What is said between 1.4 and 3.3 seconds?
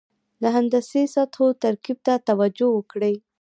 ترکیب ته توجه وکړئ.